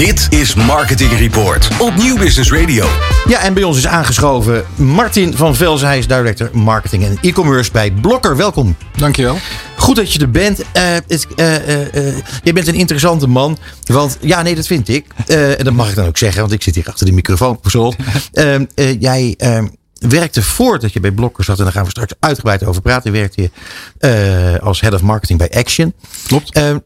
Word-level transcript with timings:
Dit 0.00 0.26
is 0.30 0.54
Marketing 0.54 1.12
Report 1.18 1.68
op 1.78 1.96
Nieuw 1.96 2.18
Business 2.18 2.52
Radio. 2.52 2.86
Ja, 3.26 3.40
en 3.40 3.54
bij 3.54 3.62
ons 3.62 3.76
is 3.76 3.86
aangeschoven 3.86 4.64
Martin 4.76 5.36
van 5.36 5.54
Velzen. 5.54 5.86
Hij 5.86 5.98
is 5.98 6.06
director 6.06 6.50
marketing 6.52 7.04
en 7.04 7.18
e-commerce 7.20 7.72
bij 7.72 7.90
Blokker. 7.90 8.36
Welkom. 8.36 8.76
Dankjewel. 8.96 9.36
Goed 9.76 9.96
dat 9.96 10.12
je 10.12 10.20
er 10.20 10.30
bent. 10.30 10.60
Uh, 10.60 10.64
het, 11.06 11.26
uh, 11.36 11.68
uh, 11.68 12.16
je 12.42 12.52
bent 12.52 12.66
een 12.66 12.74
interessante 12.74 13.26
man. 13.26 13.58
Want 13.84 14.18
ja, 14.20 14.42
nee, 14.42 14.54
dat 14.54 14.66
vind 14.66 14.88
ik. 14.88 15.06
en 15.26 15.64
dat 15.64 15.74
mag 15.74 15.88
ik 15.88 15.94
dan 15.94 16.06
ook 16.06 16.18
zeggen, 16.18 16.40
want 16.40 16.52
ik 16.52 16.62
zit 16.62 16.74
hier 16.74 16.88
achter 16.88 17.06
de 17.06 17.12
microfoon. 17.12 17.60
Ehm, 18.32 18.64
jij 18.98 19.34
ehm, 19.36 19.66
werkte 19.92 20.42
voordat 20.42 20.92
je 20.92 21.00
bij 21.00 21.12
Blokker 21.12 21.44
zat. 21.44 21.58
En 21.58 21.64
daar 21.64 21.72
gaan 21.72 21.84
we 21.84 21.90
straks 21.90 22.12
uitgebreid 22.18 22.64
over 22.64 22.82
praten. 22.82 23.12
Werkte 23.12 23.50
je 23.98 24.60
als 24.62 24.80
head 24.80 24.94
of 24.94 25.02
marketing 25.02 25.38
bij 25.38 25.50
Action. 25.50 25.94
Klopt. 26.26 26.52
Ehm, 26.52 26.78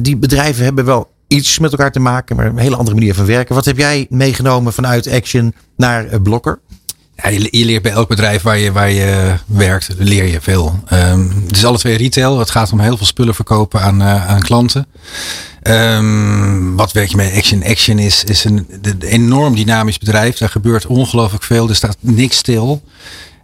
die 0.00 0.16
bedrijven 0.16 0.64
hebben 0.64 0.84
wel 0.84 1.12
iets 1.34 1.58
met 1.58 1.70
elkaar 1.70 1.92
te 1.92 2.00
maken, 2.00 2.36
maar 2.36 2.46
een 2.46 2.58
hele 2.58 2.76
andere 2.76 2.96
manier 2.96 3.14
van 3.14 3.26
werken. 3.26 3.54
Wat 3.54 3.64
heb 3.64 3.78
jij 3.78 4.06
meegenomen 4.10 4.72
vanuit 4.72 5.10
Action 5.10 5.54
naar 5.76 6.04
uh, 6.04 6.22
Blokker? 6.22 6.58
Je, 7.30 7.64
leert 7.64 7.82
bij 7.82 7.92
elk 7.92 8.08
bedrijf 8.08 8.42
waar 8.42 8.58
je, 8.58 8.72
waar 8.72 8.90
je 8.90 9.34
werkt, 9.46 9.88
leer 9.98 10.24
je 10.24 10.40
veel. 10.40 10.82
Um, 10.92 11.32
het 11.46 11.56
is 11.56 11.64
alle 11.64 11.78
twee 11.78 11.96
retail. 11.96 12.38
Het 12.38 12.50
gaat 12.50 12.72
om 12.72 12.80
heel 12.80 12.96
veel 12.96 13.06
spullen 13.06 13.34
verkopen 13.34 13.80
aan, 13.80 14.02
uh, 14.02 14.28
aan 14.28 14.40
klanten. 14.40 14.86
Um, 15.62 16.76
wat 16.76 16.92
werk 16.92 17.08
je 17.08 17.16
met 17.16 17.34
Action? 17.36 17.64
Action 17.64 17.98
is, 17.98 18.24
is 18.24 18.44
een, 18.44 18.66
enorm 19.00 19.54
dynamisch 19.54 19.98
bedrijf. 19.98 20.38
Daar 20.38 20.48
gebeurt 20.48 20.86
ongelooflijk 20.86 21.44
veel. 21.44 21.68
Er 21.68 21.74
staat 21.74 21.96
niks 22.00 22.36
stil. 22.36 22.82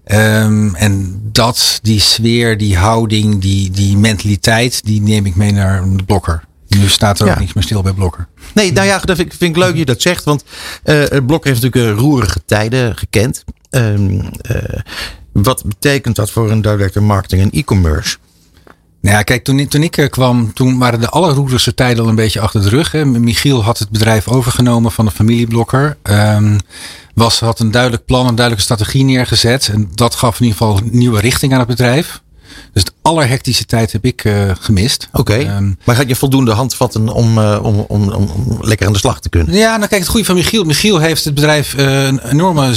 Um, 0.07 0.75
en 0.75 1.21
dat, 1.33 1.79
die 1.83 2.01
sfeer, 2.01 2.59
die 2.59 2.77
houding, 2.77 3.41
die, 3.41 3.71
die 3.71 3.97
mentaliteit, 3.97 4.85
die 4.85 5.03
neem 5.03 5.27
ik 5.27 5.35
mee 5.35 5.53
naar 5.53 5.97
de 5.97 6.05
blokker. 6.05 6.49
Nu 6.79 6.89
staat 6.89 7.21
er 7.21 7.31
ook 7.31 7.39
niets 7.39 7.53
meer 7.53 7.65
stil 7.65 7.83
bij 7.83 7.93
Blokker. 7.93 8.29
Nee, 8.55 8.73
nou 8.73 8.87
ja, 8.87 8.99
dat 8.99 9.17
vind 9.17 9.33
ik, 9.33 9.39
vind 9.39 9.57
ik 9.57 9.63
leuk 9.63 9.69
dat 9.69 9.79
je 9.79 9.85
dat 9.85 10.03
zegt. 10.03 10.25
Want 10.25 10.45
uh, 10.85 11.05
Blokker 11.27 11.51
heeft 11.51 11.63
natuurlijk 11.63 11.99
roerige 11.99 12.45
tijden 12.45 12.97
gekend. 12.97 13.45
Um, 13.71 14.11
uh, 14.21 14.29
wat 15.33 15.65
betekent 15.67 16.17
dat 16.17 16.31
voor 16.31 16.51
een 16.51 16.63
director 16.63 17.03
marketing 17.03 17.43
en 17.43 17.51
e-commerce? 17.51 18.17
Nou 19.01 19.17
ja, 19.17 19.23
kijk, 19.23 19.45
toen, 19.45 19.69
toen 19.69 19.83
ik 19.83 20.07
kwam, 20.11 20.53
toen 20.53 20.79
waren 20.79 21.01
de 21.01 21.09
allerroerigste 21.09 21.75
tijden 21.75 22.03
al 22.03 22.09
een 22.09 22.15
beetje 22.15 22.41
achter 22.41 22.63
de 22.63 22.69
rug. 22.69 22.93
Hè. 22.93 23.05
Michiel 23.05 23.65
had 23.65 23.79
het 23.79 23.91
bedrijf 23.91 24.29
overgenomen 24.29 24.93
van 24.93 25.05
de 25.05 25.11
familieblokker. 25.11 25.97
Um, 26.03 26.59
was, 27.15 27.41
had 27.41 27.61
een 27.61 27.71
duidelijk 27.71 28.05
plan, 28.05 28.27
een 28.27 28.35
duidelijke 28.35 28.65
strategie 28.65 29.05
neergezet. 29.05 29.69
En 29.69 29.91
dat 29.95 30.15
gaf 30.15 30.41
in 30.41 30.47
ieder 30.47 30.59
geval 30.59 30.77
een 30.77 30.89
nieuwe 30.93 31.21
richting 31.21 31.53
aan 31.53 31.59
het 31.59 31.69
bedrijf. 31.69 32.23
Dus 32.73 32.85
de 32.85 32.93
allerhectische 33.03 33.65
tijd 33.65 33.93
heb 33.93 34.05
ik 34.05 34.25
uh, 34.25 34.51
gemist. 34.61 35.09
Oké. 35.13 35.33
Okay. 35.33 35.57
Um, 35.57 35.79
maar 35.85 35.97
gaat 35.97 36.09
je 36.09 36.17
voldoende 36.17 36.53
handvatten 36.53 37.09
om, 37.09 37.39
uh, 37.39 37.59
om, 37.63 37.85
om, 37.89 38.11
om, 38.11 38.31
om, 38.31 38.59
lekker 38.61 38.87
aan 38.87 38.93
de 38.93 38.99
slag 38.99 39.21
te 39.21 39.29
kunnen? 39.29 39.57
Ja, 39.57 39.77
nou 39.77 39.89
kijk, 39.89 40.01
het 40.01 40.11
goede 40.11 40.27
van 40.27 40.35
Michiel. 40.35 40.65
Michiel 40.65 40.99
heeft 40.99 41.25
het 41.25 41.35
bedrijf 41.35 41.75
uh, 41.75 42.05
een 42.05 42.19
enorme 42.19 42.73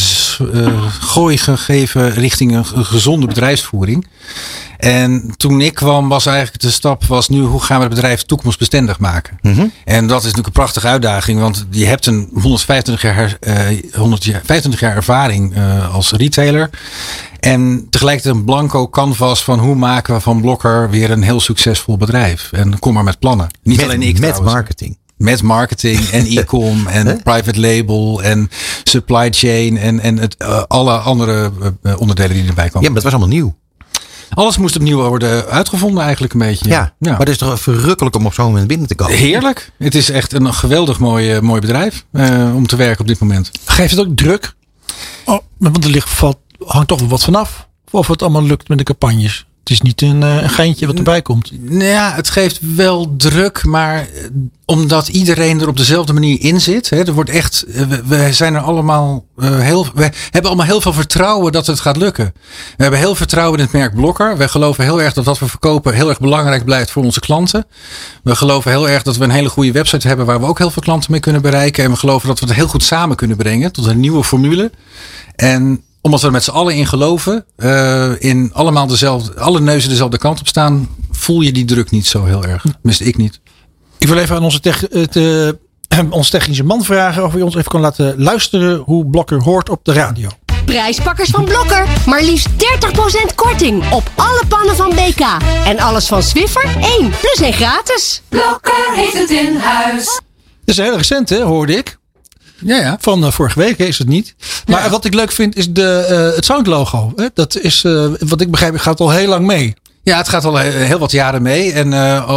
gooi 1.00 1.38
gegeven 1.38 2.14
richting 2.14 2.56
een 2.56 2.86
gezonde 2.86 3.28
bedrijfsvoering. 3.28 4.08
En 4.78 5.34
toen 5.38 5.62
ik 5.62 5.74
kwam, 5.74 6.10
was 6.10 6.26
eigenlijk 6.26 6.62
de 6.62 6.72
stap 6.72 7.06
was 7.06 7.30
nu 7.30 7.42
hoe 7.42 7.62
gaan 7.62 7.78
we 7.78 7.84
het 7.84 7.94
bedrijf 7.94 8.24
toekomstbestendig 8.24 9.00
maken. 9.00 9.38
Mm 9.42 9.54
-hmm. 9.54 9.72
En 9.86 10.08
dat 10.08 10.18
is 10.18 10.24
natuurlijk 10.24 10.48
een 10.48 10.64
prachtige 10.64 10.88
uitdaging, 10.88 11.40
want 11.40 11.66
je 11.70 11.86
hebt 11.86 12.06
een 12.06 12.30
125 12.34 13.02
jaar, 13.02 13.38
uh, 13.42 13.94
125 13.94 14.80
jaar 14.80 14.96
ervaring 14.96 15.56
als 15.92 16.12
retailer. 16.12 16.70
En 17.44 17.88
tegelijkertijd 17.90 18.36
een 18.36 18.44
blanco 18.44 18.90
canvas 18.90 19.44
van 19.44 19.60
hoe 19.60 19.76
maken 19.76 20.14
we 20.14 20.20
van 20.20 20.42
Blokker 20.42 20.90
weer 20.90 21.12
een 21.12 21.24
heel 21.24 21.40
succesvol 21.40 21.98
bedrijf. 21.98 22.52
En 22.52 22.80
kom 22.80 22.94
maar 22.94 23.04
met 23.04 23.20
plannen. 23.20 23.48
Niet 23.64 23.78
met, 23.78 23.86
alleen 23.86 24.02
ik 24.02 24.20
Met 24.20 24.30
trouwens. 24.30 24.54
marketing. 24.54 24.98
Met 25.18 25.42
marketing 25.42 26.00
en 26.00 26.26
e-com 26.38 26.88
en 26.88 27.22
private 27.24 27.60
label 27.60 28.24
en 28.24 28.50
supply 28.84 29.32
chain 29.32 29.78
en, 29.78 30.00
en 30.00 30.18
het, 30.18 30.36
uh, 30.42 30.64
alle 30.68 30.98
andere 30.98 31.52
uh, 31.84 32.00
onderdelen 32.00 32.36
die 32.36 32.48
erbij 32.48 32.68
komen. 32.68 32.82
Ja, 32.82 32.86
maar 32.86 33.02
dat 33.02 33.04
was 33.04 33.14
allemaal 33.14 33.38
nieuw. 33.38 33.56
Alles 34.30 34.58
moest 34.58 34.76
opnieuw 34.76 35.08
worden 35.08 35.46
uitgevonden 35.46 36.04
eigenlijk 36.04 36.34
een 36.34 36.40
beetje. 36.40 36.70
Ja, 36.70 36.94
ja. 37.00 37.10
maar 37.10 37.20
het 37.20 37.30
is 37.30 37.38
toch 37.38 37.60
verrukkelijk 37.60 38.16
om 38.16 38.26
op 38.26 38.34
zo'n 38.34 38.46
moment 38.46 38.68
binnen 38.68 38.88
te 38.88 38.96
komen. 38.96 39.16
Heerlijk. 39.16 39.72
Het 39.78 39.96
is 39.96 40.10
echt 40.10 40.34
een 40.34 40.54
geweldig 40.54 41.00
mooi, 41.00 41.42
mooi 41.42 41.62
bedrijf 41.62 42.06
uh, 42.12 42.56
om 42.56 42.68
te 42.68 42.76
werken 42.76 43.02
op 43.02 43.08
dit 43.08 43.20
moment. 43.20 43.52
Geeft 43.66 43.92
het 43.92 44.00
ook 44.00 44.16
druk? 44.16 44.54
Oh, 45.26 45.40
want 45.58 45.84
er 45.84 45.90
ligt, 45.90 46.10
valt, 46.10 46.38
hangt 46.66 46.88
toch 46.88 47.00
wel 47.00 47.10
wat 47.10 47.24
vanaf. 47.24 47.68
Of 47.92 48.08
het 48.08 48.22
allemaal 48.22 48.44
lukt 48.44 48.68
met 48.68 48.78
de 48.78 48.84
campagnes. 48.84 49.46
Het 49.64 49.72
is 49.72 49.82
niet 49.82 50.02
een, 50.02 50.22
een 50.22 50.50
geintje 50.50 50.88
wat 50.88 50.98
erbij 50.98 51.22
komt. 51.22 51.52
Nou 51.62 51.84
ja, 51.84 52.14
het 52.16 52.30
geeft 52.30 52.60
wel 52.76 53.16
druk, 53.18 53.66
maar 53.66 54.08
omdat 54.66 55.08
iedereen 55.08 55.62
er 55.62 55.68
op 55.68 55.78
dezelfde 55.78 56.14
manier 56.14 56.42
in 56.42 56.62
zit. 56.62 56.90
Hè, 56.90 57.04
er 57.06 57.14
wordt 57.14 57.30
echt, 57.30 57.66
we, 57.68 58.04
we 58.06 58.34
zijn 58.34 58.54
er 58.54 58.62
allemaal 58.62 59.26
uh, 59.38 59.60
heel, 59.60 59.88
we 59.96 60.12
hebben 60.24 60.52
allemaal 60.52 60.66
heel 60.66 60.82
veel 60.82 60.94
vertrouwen 60.94 61.52
dat 61.52 61.68
het 61.68 61.80
gaat 61.80 61.98
lukken. 61.98 62.34
We 62.78 62.82
hebben 62.84 63.00
heel 63.00 63.16
vertrouwen 63.16 63.58
in 63.60 63.64
het 63.64 63.74
merk 63.74 63.96
Blokker. 63.96 64.38
We 64.38 64.48
geloven 64.48 64.84
heel 64.84 65.02
erg 65.02 65.14
dat 65.14 65.26
wat 65.26 65.40
we 65.40 65.48
verkopen 65.48 65.94
heel 65.94 66.10
erg 66.10 66.20
belangrijk 66.20 66.66
blijft 66.66 66.92
voor 66.92 67.04
onze 67.04 67.20
klanten. 67.20 67.66
We 68.24 68.36
geloven 68.36 68.72
heel 68.72 68.90
erg 68.90 69.04
dat 69.04 69.18
we 69.18 69.24
een 69.24 69.30
hele 69.30 69.50
goede 69.50 69.72
website 69.72 70.08
hebben 70.08 70.26
waar 70.26 70.40
we 70.40 70.46
ook 70.46 70.58
heel 70.58 70.72
veel 70.72 70.82
klanten 70.82 71.12
mee 71.12 71.20
kunnen 71.20 71.42
bereiken. 71.42 71.84
En 71.84 71.92
we 71.92 71.98
geloven 71.98 72.28
dat 72.28 72.40
we 72.40 72.46
het 72.46 72.56
heel 72.56 72.68
goed 72.68 72.84
samen 72.84 73.16
kunnen 73.16 73.38
brengen 73.38 73.72
tot 73.72 73.86
een 73.86 74.00
nieuwe 74.00 74.24
formule. 74.24 74.72
En 75.36 75.84
omdat 76.04 76.20
we 76.22 76.26
er 76.26 76.34
met 76.34 76.44
z'n 76.44 76.52
allen 76.52 76.76
in 76.76 76.88
geloven, 76.88 77.46
uh, 77.58 78.22
in 78.22 78.50
allemaal 78.54 78.88
dezelfde, 78.88 79.40
alle 79.40 79.60
neuzen 79.60 79.90
dezelfde 79.90 80.18
kant 80.18 80.40
op 80.40 80.48
staan, 80.48 80.90
voel 81.12 81.42
je 81.42 81.52
die 81.52 81.66
druk 81.66 81.92
niet 81.92 82.06
zo 82.06 82.26
heel 82.26 82.44
erg. 82.46 82.62
Tenminste, 82.62 83.04
ik 83.04 83.18
niet. 83.18 83.40
Ik 83.98 84.08
wil 84.08 84.18
even 84.18 84.36
aan 84.36 84.44
onze, 84.44 84.60
tech, 84.60 84.86
te, 85.10 85.58
uh, 85.94 86.12
onze 86.20 86.30
technische 86.30 86.64
man 86.64 86.84
vragen 86.84 87.26
of 87.26 87.34
hij 87.34 87.42
ons 87.42 87.56
even 87.56 87.72
kan 87.72 87.82
laten 87.82 88.14
luisteren 88.18 88.78
hoe 88.78 89.06
Blokker 89.06 89.44
hoort 89.44 89.70
op 89.70 89.86
de 89.86 89.94
radio. 89.94 90.30
Prijspakkers 90.66 91.30
van 91.30 91.46
Blokker. 91.46 91.88
Maar 92.06 92.22
liefst 92.24 92.50
30% 92.50 93.36
korting 93.36 93.92
op 93.92 94.12
alle 94.16 94.44
pannen 94.48 94.76
van 94.76 94.90
BK. 94.90 95.26
En 95.66 95.80
alles 95.80 96.08
van 96.08 96.24
Swiffer 96.24 96.66
1 96.82 97.10
plus 97.20 97.42
1 97.42 97.54
gratis. 97.54 98.22
Blokker 98.30 98.94
heeft 98.94 99.20
het 99.20 99.30
in 99.30 99.56
huis. 99.56 100.06
Dat 100.66 100.76
is 100.76 100.78
heel 100.78 100.98
recent, 100.98 101.30
hè, 101.30 101.42
hoorde 101.42 101.76
ik. 101.76 101.98
Ja, 102.66 102.78
ja. 102.78 102.98
Van 103.00 103.24
uh, 103.24 103.32
vorige 103.32 103.60
week 103.60 103.78
is 103.78 103.98
het 103.98 104.08
niet. 104.08 104.36
Maar 104.66 104.84
ja. 104.84 104.90
wat 104.90 105.06
ik 105.06 105.14
leuk 105.14 105.32
vind 105.32 105.56
is 105.56 105.72
de, 105.72 106.08
uh, 106.10 106.36
het 106.36 106.46
sound 106.46 106.68
logo. 106.68 107.14
Hè? 107.16 107.28
Dat 107.34 107.60
is, 107.60 107.84
uh, 107.84 108.06
wat 108.20 108.42
ik 108.42 108.52
begrijp, 108.52 108.78
gaat 108.78 109.00
al 109.00 109.10
heel 109.10 109.28
lang 109.28 109.46
mee. 109.46 109.74
Ja, 110.04 110.18
het 110.18 110.30
gaat 110.30 110.46
al 110.46 110.58
heel 110.58 111.00
wat 111.00 111.12
jaren 111.12 111.42
mee. 111.42 111.72
En 111.72 111.94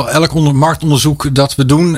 elk 0.06 0.34
onder, 0.34 0.54
marktonderzoek 0.54 1.34
dat 1.34 1.54
we 1.54 1.64
doen, 1.64 1.90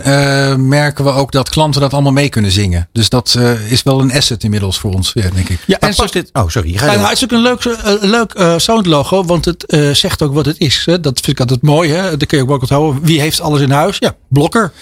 merken 0.68 1.04
we 1.04 1.10
ook 1.10 1.32
dat 1.32 1.48
klanten 1.48 1.80
dat 1.80 1.92
allemaal 1.92 2.12
mee 2.12 2.28
kunnen 2.28 2.50
zingen. 2.50 2.88
Dus 2.92 3.08
dat 3.08 3.38
is 3.68 3.82
wel 3.82 4.00
een 4.00 4.12
asset 4.12 4.44
inmiddels 4.44 4.78
voor 4.78 4.92
ons, 4.92 5.10
ja, 5.14 5.30
denk 5.34 5.48
ik. 5.48 5.58
Ja, 5.66 5.78
en 5.78 5.94
past 5.94 6.12
dit. 6.12 6.30
Oh, 6.32 6.48
sorry. 6.48 6.76
Ga 6.76 6.92
je 6.92 6.98
het 6.98 7.12
is 7.12 7.24
ook 7.24 7.32
een 7.32 7.42
leuk, 7.42 7.64
leuk 8.00 8.60
sound 8.60 8.86
logo, 8.86 9.24
want 9.24 9.44
het 9.44 9.64
zegt 9.92 10.22
ook 10.22 10.34
wat 10.34 10.46
het 10.46 10.58
is. 10.58 10.82
Hè? 10.84 11.00
Dat 11.00 11.20
vind 11.20 11.28
ik 11.28 11.40
altijd 11.40 11.62
mooi. 11.62 11.90
Hè? 11.90 12.16
Dan 12.16 12.26
kun 12.26 12.38
je 12.38 12.48
ook 12.48 12.60
onthouden. 12.60 13.02
Wie 13.02 13.20
heeft 13.20 13.40
alles 13.40 13.60
in 13.60 13.70
huis? 13.70 13.96
Ja, 13.98 14.14
Blokker. 14.28 14.72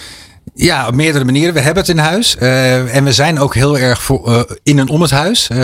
Ja, 0.55 0.87
op 0.87 0.93
meerdere 0.93 1.25
manieren. 1.25 1.53
We 1.53 1.59
hebben 1.59 1.83
het 1.83 1.91
in 1.91 1.97
huis. 1.97 2.35
Uh, 2.39 2.95
en 2.95 3.03
we 3.03 3.13
zijn 3.13 3.39
ook 3.39 3.55
heel 3.55 3.77
erg 3.77 4.01
voor, 4.01 4.29
uh, 4.29 4.41
in 4.63 4.79
en 4.79 4.89
om 4.89 5.01
het 5.01 5.11
huis. 5.11 5.49
Uh, 5.51 5.57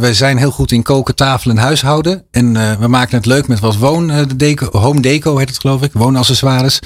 we 0.00 0.14
zijn 0.14 0.36
heel 0.36 0.50
goed 0.50 0.72
in 0.72 0.82
koken, 0.82 1.14
tafelen 1.14 1.56
en 1.56 1.62
huishouden. 1.62 2.24
En 2.30 2.78
we 2.80 2.88
maken 2.88 3.16
het 3.16 3.26
leuk 3.26 3.48
met 3.48 3.60
wat 3.60 3.76
woon, 3.76 4.28
deco, 4.36 4.78
home 4.78 5.00
deco 5.00 5.36
heet 5.36 5.48
het 5.48 5.60
geloof 5.60 5.82
ik. 5.82 5.90
Woonaccessoires. 5.92 6.78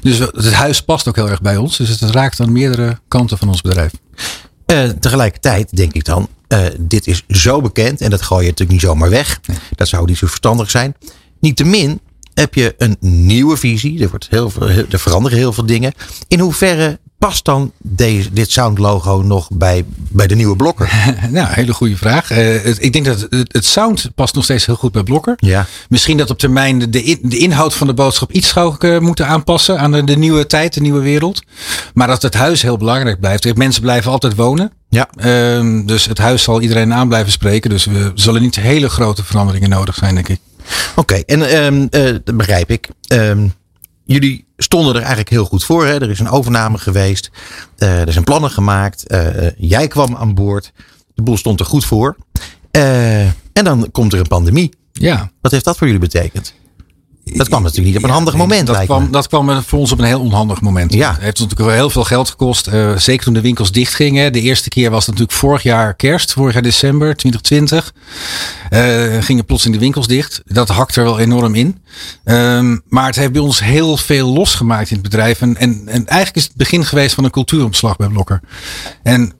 Dus 0.00 0.18
het 0.18 0.52
huis 0.52 0.82
past 0.82 1.08
ook 1.08 1.16
heel 1.16 1.28
erg 1.28 1.40
bij 1.40 1.56
ons. 1.56 1.76
Dus 1.76 1.88
het 1.88 2.10
raakt 2.10 2.40
aan 2.40 2.52
meerdere 2.52 2.98
kanten 3.08 3.38
van 3.38 3.48
ons 3.48 3.60
bedrijf. 3.60 3.92
tegelijkertijd 5.00 5.76
denk 5.76 5.92
ik 5.92 6.04
dan, 6.04 6.28
dit 6.78 7.06
is 7.06 7.24
zo 7.28 7.60
bekend. 7.60 8.00
En 8.00 8.10
dat 8.10 8.22
gooi 8.22 8.42
je 8.42 8.48
natuurlijk 8.48 8.80
niet 8.80 8.88
zomaar 8.88 9.10
weg. 9.10 9.40
Dat 9.74 9.88
zou 9.88 10.06
niet 10.06 10.18
zo 10.18 10.26
verstandig 10.26 10.70
zijn. 10.70 10.94
Niettemin 11.40 12.00
heb 12.38 12.54
je 12.54 12.74
een 12.78 12.96
nieuwe 13.00 13.56
visie. 13.56 14.02
Er, 14.02 14.08
wordt 14.08 14.26
heel 14.30 14.50
veel, 14.50 14.68
er 14.68 14.98
veranderen 14.98 15.38
heel 15.38 15.52
veel 15.52 15.66
dingen. 15.66 15.92
In 16.28 16.40
hoeverre 16.40 16.98
past 17.18 17.44
dan 17.44 17.72
deze, 17.78 18.32
dit 18.32 18.50
sound 18.50 18.78
logo 18.78 19.22
nog 19.22 19.48
bij, 19.52 19.84
bij 19.96 20.26
de 20.26 20.34
nieuwe 20.34 20.56
blokker? 20.56 20.92
nou, 21.30 21.46
hele 21.50 21.72
goede 21.72 21.96
vraag. 21.96 22.30
Uh, 22.30 22.62
het, 22.62 22.82
ik 22.84 22.92
denk 22.92 23.04
dat 23.04 23.26
het, 23.30 23.52
het, 23.52 23.64
sound 23.64 24.10
past 24.14 24.34
nog 24.34 24.44
steeds 24.44 24.66
heel 24.66 24.74
goed 24.74 24.92
bij 24.92 25.02
blokker. 25.02 25.34
Ja. 25.36 25.66
Misschien 25.88 26.16
dat 26.16 26.30
op 26.30 26.38
termijn 26.38 26.78
de, 26.78 26.90
de, 26.90 27.18
de 27.22 27.38
inhoud 27.38 27.74
van 27.74 27.86
de 27.86 27.94
boodschap 27.94 28.32
iets 28.32 28.48
zou 28.48 28.74
uh, 28.80 28.98
moeten 28.98 29.26
aanpassen 29.26 29.78
aan 29.78 29.92
de, 29.92 30.04
de, 30.04 30.16
nieuwe 30.16 30.46
tijd, 30.46 30.74
de 30.74 30.80
nieuwe 30.80 31.00
wereld. 31.00 31.42
Maar 31.94 32.06
dat 32.06 32.22
het 32.22 32.34
huis 32.34 32.62
heel 32.62 32.76
belangrijk 32.76 33.20
blijft. 33.20 33.56
Mensen 33.56 33.82
blijven 33.82 34.10
altijd 34.10 34.34
wonen. 34.34 34.72
Ja. 34.88 35.08
Uh, 35.16 35.86
dus 35.86 36.06
het 36.06 36.18
huis 36.18 36.42
zal 36.42 36.60
iedereen 36.60 36.94
aan 36.94 37.08
blijven 37.08 37.32
spreken. 37.32 37.70
Dus 37.70 37.84
we 37.84 38.12
zullen 38.14 38.42
niet 38.42 38.56
hele 38.56 38.88
grote 38.88 39.24
veranderingen 39.24 39.70
nodig 39.70 39.94
zijn, 39.94 40.14
denk 40.14 40.28
ik. 40.28 40.40
Oké, 40.90 41.00
okay, 41.00 41.22
en 41.26 41.64
um, 41.64 41.88
uh, 41.90 42.16
dat 42.24 42.36
begrijp 42.36 42.70
ik. 42.70 42.88
Um, 43.12 43.52
jullie 44.04 44.46
stonden 44.56 44.92
er 44.92 44.98
eigenlijk 44.98 45.30
heel 45.30 45.44
goed 45.44 45.64
voor. 45.64 45.86
Hè? 45.86 45.94
Er 45.94 46.10
is 46.10 46.20
een 46.20 46.28
overname 46.28 46.78
geweest. 46.78 47.30
Uh, 47.78 48.00
er 48.00 48.12
zijn 48.12 48.24
plannen 48.24 48.50
gemaakt. 48.50 49.12
Uh, 49.12 49.50
jij 49.56 49.88
kwam 49.88 50.16
aan 50.16 50.34
boord. 50.34 50.72
De 51.14 51.22
boel 51.22 51.36
stond 51.36 51.60
er 51.60 51.66
goed 51.66 51.84
voor. 51.84 52.16
en 52.70 53.64
dan 53.64 53.88
komt 53.92 54.12
er 54.12 54.18
een 54.18 54.26
pandemie. 54.26 54.72
Ja. 54.92 55.30
Wat 55.40 55.52
heeft 55.52 55.64
dat 55.64 55.76
voor 55.76 55.86
jullie 55.86 56.02
betekend? 56.02 56.54
Dat 57.36 57.48
kwam 57.48 57.62
natuurlijk 57.62 57.88
niet 57.88 57.96
op 57.96 58.02
een 58.02 58.14
handig 58.14 58.36
moment, 58.36 58.66
dat 58.66 58.76
lijkt 58.76 58.90
kwam, 58.90 59.04
me. 59.04 59.10
dat 59.10 59.28
kwam 59.28 59.62
voor 59.62 59.78
ons 59.78 59.92
op 59.92 59.98
een 59.98 60.04
heel 60.04 60.20
onhandig 60.20 60.60
moment. 60.60 60.92
Ja. 60.92 61.12
Het 61.12 61.20
heeft 61.22 61.38
natuurlijk 61.38 61.68
wel 61.68 61.78
heel 61.78 61.90
veel 61.90 62.04
geld 62.04 62.28
gekost. 62.28 62.66
eh, 62.66 62.96
zeker 62.96 63.24
toen 63.24 63.34
de 63.34 63.40
winkels 63.40 63.72
dichtgingen. 63.72 64.32
De 64.32 64.40
eerste 64.40 64.68
keer 64.68 64.90
was 64.90 65.06
het 65.06 65.14
natuurlijk 65.14 65.38
vorig 65.38 65.62
jaar 65.62 65.94
kerst. 65.94 66.32
Vorig 66.32 66.52
jaar 66.52 66.62
december 66.62 67.16
2020. 67.16 67.92
eh 68.70 69.22
gingen 69.22 69.44
plotseling 69.44 69.78
de 69.78 69.84
winkels 69.84 70.06
dicht. 70.06 70.42
Dat 70.44 70.68
hakt 70.68 70.96
er 70.96 71.04
wel 71.04 71.18
enorm 71.18 71.54
in. 71.54 71.82
Ehm, 72.24 72.76
maar 72.88 73.06
het 73.06 73.16
heeft 73.16 73.32
bij 73.32 73.40
ons 73.40 73.60
heel 73.60 73.96
veel 73.96 74.32
losgemaakt 74.32 74.88
in 74.90 74.94
het 74.96 75.02
bedrijf. 75.02 75.40
En, 75.40 75.56
en, 75.56 75.82
en 75.86 76.06
eigenlijk 76.06 76.36
is 76.36 76.44
het 76.44 76.56
begin 76.56 76.84
geweest 76.84 77.14
van 77.14 77.24
een 77.24 77.30
cultuuromslag 77.30 77.96
bij 77.96 78.08
Blokker. 78.08 78.40
En 79.02 79.32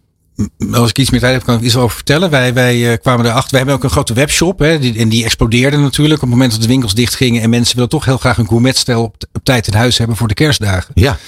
als 0.73 0.90
ik 0.90 0.99
iets 0.99 1.11
meer 1.11 1.20
tijd 1.20 1.35
heb, 1.35 1.44
kan 1.44 1.56
ik 1.56 1.62
iets 1.62 1.76
over 1.76 1.96
vertellen. 1.96 2.31
Wij, 2.31 2.55
wij 2.55 2.93
eh, 2.93 2.99
kwamen 3.00 3.26
erachter. 3.26 3.50
Wij 3.50 3.58
hebben 3.58 3.76
ook 3.76 3.85
een 3.85 3.90
grote 3.90 4.12
webshop. 4.14 4.58
Hè, 4.58 4.79
die, 4.79 4.99
en 4.99 5.08
die 5.08 5.25
explodeerde 5.25 5.76
natuurlijk. 5.76 6.14
Op 6.14 6.20
het 6.20 6.31
moment 6.31 6.50
dat 6.52 6.61
de 6.61 6.67
winkels 6.69 6.94
dichtgingen. 6.94 7.43
En 7.43 7.50
mensen 7.50 7.75
willen 7.75 7.90
toch 7.90 8.05
heel 8.05 8.19
graag 8.19 8.38
een 8.38 8.49
gourmetstijl 8.49 9.02
op, 9.02 9.17
op 9.32 9.44
tijd 9.44 9.67
in 9.67 9.75
huis 9.75 9.99
hebben 9.99 10.17
voor 10.17 10.29
de 10.29 10.35
kerstdagen. 10.35 10.90
Ja, 10.94 11.19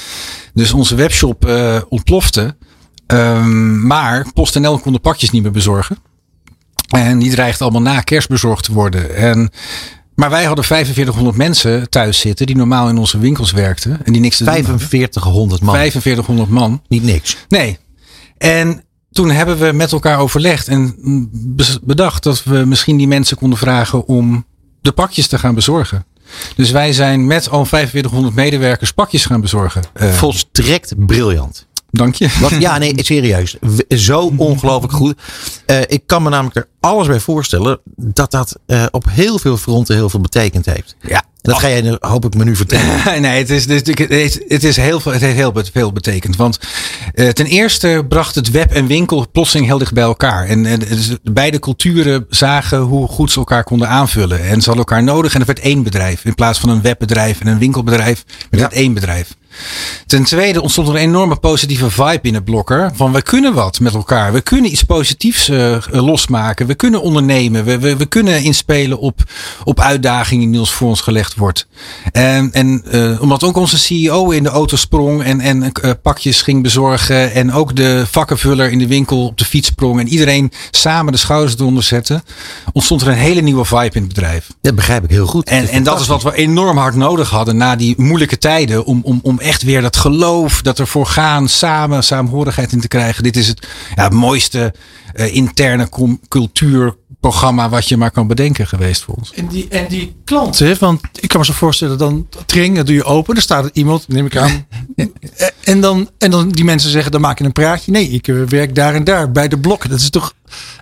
Dus 0.54 0.72
onze 0.72 0.94
webshop 0.94 1.46
eh, 1.46 1.80
ontplofte. 1.88 2.56
Ehm, 3.06 3.86
maar 3.86 4.26
PostNL 4.34 4.78
kon 4.78 4.92
de 4.92 4.98
pakjes 4.98 5.30
niet 5.30 5.42
meer 5.42 5.52
bezorgen. 5.52 5.98
En 6.88 7.18
die 7.18 7.30
dreigde 7.30 7.64
allemaal 7.64 7.82
na 7.82 8.00
kerst 8.00 8.28
bezorgd 8.28 8.64
te 8.64 8.72
worden. 8.72 9.14
En, 9.14 9.50
maar 10.14 10.30
wij 10.30 10.44
hadden 10.44 10.64
4500 10.64 11.36
mensen 11.36 11.90
thuis 11.90 12.20
zitten 12.20 12.46
die 12.46 12.56
normaal 12.56 12.88
in 12.88 12.98
onze 12.98 13.18
winkels 13.18 13.52
werkten. 13.52 14.00
En 14.04 14.12
die 14.12 14.20
niks 14.20 14.36
te 14.36 14.44
doen 14.44 14.52
hadden. 14.54 14.78
4500 14.78 15.62
man. 15.62 15.74
4500 15.74 16.48
man. 16.48 16.82
Niet 16.88 17.02
niks. 17.02 17.36
Nee. 17.48 17.78
En 18.38 18.84
toen 19.12 19.30
hebben 19.30 19.58
we 19.58 19.72
met 19.72 19.92
elkaar 19.92 20.18
overlegd 20.18 20.68
en 20.68 20.96
be- 21.32 21.78
bedacht 21.82 22.22
dat 22.22 22.44
we 22.44 22.64
misschien 22.64 22.96
die 22.96 23.08
mensen 23.08 23.36
konden 23.36 23.58
vragen 23.58 24.06
om 24.06 24.44
de 24.80 24.92
pakjes 24.92 25.26
te 25.26 25.38
gaan 25.38 25.54
bezorgen. 25.54 26.04
Dus 26.56 26.70
wij 26.70 26.92
zijn 26.92 27.26
met 27.26 27.48
al 27.50 27.64
4500 27.64 28.34
medewerkers 28.34 28.92
pakjes 28.92 29.24
gaan 29.24 29.40
bezorgen. 29.40 29.82
Eh, 29.92 30.10
Volstrekt 30.12 30.92
briljant. 31.06 31.66
dank 31.90 32.14
je. 32.14 32.28
Wat, 32.40 32.50
ja, 32.50 32.78
nee, 32.78 32.94
serieus. 33.04 33.56
Zo 33.88 34.32
ongelooflijk 34.36 34.92
goed. 34.94 35.14
Eh, 35.66 35.80
ik 35.86 36.02
kan 36.06 36.22
me 36.22 36.28
namelijk 36.28 36.56
er 36.56 36.68
alles 36.80 37.06
bij 37.06 37.20
voorstellen 37.20 37.80
dat 37.96 38.30
dat 38.30 38.58
eh, 38.66 38.84
op 38.90 39.04
heel 39.10 39.38
veel 39.38 39.56
fronten 39.56 39.94
heel 39.94 40.08
veel 40.10 40.20
betekend 40.20 40.66
heeft. 40.66 40.96
Ja. 41.00 41.24
Dat 41.50 41.58
ga 41.58 41.68
jij, 41.68 41.80
nu, 41.80 41.96
hoop 42.00 42.24
ik, 42.24 42.34
me 42.34 42.44
nu 42.44 42.56
vertellen. 42.56 43.22
nee, 43.22 43.38
het 43.38 43.50
is, 43.50 43.66
het 43.66 43.88
is, 43.88 43.98
het 43.98 44.10
is, 44.10 44.40
het 44.48 44.64
is 44.64 44.76
heel 44.76 45.00
veel, 45.00 45.12
het 45.12 45.20
heeft 45.20 45.36
heel 45.36 45.52
veel 45.72 45.92
betekend. 45.92 46.36
Want 46.36 46.58
eh, 47.14 47.28
ten 47.28 47.46
eerste 47.46 48.04
bracht 48.08 48.34
het 48.34 48.50
web 48.50 48.72
en 48.72 48.86
winkel 48.86 49.26
plotseling 49.32 49.66
heel 49.66 49.78
dicht 49.78 49.92
bij 49.92 50.02
elkaar. 50.02 50.46
En, 50.46 50.66
en 50.66 50.78
dus 50.78 51.16
beide 51.22 51.58
culturen 51.58 52.26
zagen 52.28 52.78
hoe 52.78 53.08
goed 53.08 53.30
ze 53.30 53.38
elkaar 53.38 53.64
konden 53.64 53.88
aanvullen. 53.88 54.40
En 54.40 54.60
ze 54.60 54.70
hadden 54.70 54.86
elkaar 54.86 55.02
nodig 55.02 55.34
en 55.34 55.40
er 55.40 55.46
werd 55.46 55.60
één 55.60 55.82
bedrijf. 55.82 56.24
In 56.24 56.34
plaats 56.34 56.58
van 56.58 56.68
een 56.70 56.82
webbedrijf 56.82 57.40
en 57.40 57.46
een 57.46 57.58
winkelbedrijf, 57.58 58.24
werd 58.50 58.64
het 58.64 58.72
één 58.72 58.94
bedrijf. 58.94 59.28
Ten 60.06 60.24
tweede 60.24 60.62
ontstond 60.62 60.88
er 60.88 60.94
een 60.94 61.00
enorme 61.00 61.36
positieve 61.36 61.90
vibe 61.90 62.20
in 62.22 62.34
het 62.34 62.44
blokker. 62.44 62.90
Van 62.94 63.12
we 63.12 63.22
kunnen 63.22 63.54
wat 63.54 63.80
met 63.80 63.94
elkaar. 63.94 64.32
We 64.32 64.40
kunnen 64.40 64.70
iets 64.70 64.82
positiefs 64.82 65.48
eh, 65.48 65.76
losmaken. 65.90 66.66
We 66.66 66.74
kunnen 66.74 67.02
ondernemen. 67.02 67.64
We, 67.64 67.78
we, 67.78 67.96
we 67.96 68.06
kunnen 68.06 68.42
inspelen 68.42 68.98
op, 68.98 69.22
op 69.64 69.80
uitdagingen 69.80 70.50
die 70.50 70.60
ons 70.60 70.72
voor 70.72 70.88
ons 70.88 71.00
gelegd 71.00 71.34
wordt. 71.34 71.66
En, 72.12 72.52
en 72.52 72.82
eh, 72.90 73.20
omdat 73.20 73.44
ook 73.44 73.56
onze 73.56 73.78
CEO 73.78 74.30
in 74.30 74.42
de 74.42 74.48
auto 74.48 74.76
sprong 74.76 75.22
en, 75.22 75.40
en 75.40 75.72
eh, 75.72 75.90
pakjes 76.02 76.42
ging 76.42 76.62
bezorgen. 76.62 77.32
En 77.32 77.52
ook 77.52 77.76
de 77.76 78.04
vakkenvuller 78.10 78.70
in 78.70 78.78
de 78.78 78.86
winkel 78.86 79.26
op 79.26 79.38
de 79.38 79.44
fiets 79.44 79.68
sprong. 79.68 80.00
En 80.00 80.08
iedereen 80.08 80.52
samen 80.70 81.12
de 81.12 81.18
schouders 81.18 81.58
eronder 81.58 81.82
zette. 81.82 82.22
Ontstond 82.72 83.00
er 83.00 83.08
een 83.08 83.14
hele 83.14 83.40
nieuwe 83.40 83.64
vibe 83.64 83.90
in 83.92 84.02
het 84.02 84.14
bedrijf. 84.14 84.46
Dat 84.60 84.74
begrijp 84.74 85.04
ik 85.04 85.10
heel 85.10 85.26
goed. 85.26 85.48
En, 85.48 85.68
en 85.68 85.82
dat 85.82 86.00
is 86.00 86.06
wat 86.06 86.22
we 86.22 86.34
enorm 86.34 86.76
hard 86.76 86.94
nodig 86.94 87.30
hadden 87.30 87.56
na 87.56 87.76
die 87.76 87.94
moeilijke 87.96 88.38
tijden. 88.38 88.84
Om, 88.84 89.00
om, 89.04 89.20
om 89.22 89.38
echt 89.40 89.62
weer 89.62 89.82
dat 89.82 89.96
geloof, 89.96 90.62
dat 90.62 90.78
ervoor 90.78 91.06
gaan, 91.06 91.48
samen, 91.48 92.04
saamhorigheid 92.04 92.72
in 92.72 92.80
te 92.80 92.88
krijgen. 92.88 93.22
Dit 93.22 93.36
is 93.36 93.48
het 93.48 93.68
ja, 93.94 94.08
mooiste 94.08 94.74
eh, 95.12 95.34
interne 95.34 95.88
com- 95.88 96.20
cultuurprogramma 97.20 97.68
wat 97.68 97.88
je 97.88 97.96
maar 97.96 98.10
kan 98.10 98.26
bedenken 98.26 98.66
geweest 98.66 99.02
voor 99.02 99.14
ons. 99.14 99.32
En 99.34 99.46
die, 99.46 99.68
en 99.68 99.86
die 99.88 100.16
klanten, 100.24 100.76
want 100.78 101.00
ik 101.20 101.28
kan 101.28 101.40
me 101.40 101.46
zo 101.46 101.52
voorstellen, 101.52 101.98
dan 101.98 102.26
het 102.38 102.52
ring, 102.52 102.76
dat 102.76 102.86
doe 102.86 102.94
je 102.94 103.04
open, 103.04 103.36
er 103.36 103.42
staat 103.42 103.70
iemand, 103.72 104.08
neem 104.08 104.26
ik 104.26 104.36
aan. 104.36 104.66
Eh, 105.36 105.46
en, 105.64 105.80
dan, 105.80 106.10
en 106.18 106.30
dan 106.30 106.48
die 106.48 106.64
mensen 106.64 106.90
zeggen, 106.90 107.12
dan 107.12 107.20
maak 107.20 107.38
je 107.38 107.44
een 107.44 107.52
praatje. 107.52 107.92
Nee, 107.92 108.08
ik 108.08 108.28
eh, 108.28 108.42
werk 108.42 108.74
daar 108.74 108.94
en 108.94 109.04
daar, 109.04 109.32
bij 109.32 109.48
de 109.48 109.58
blokken. 109.58 109.90
Dat 109.90 110.00
is 110.00 110.10
toch 110.10 110.34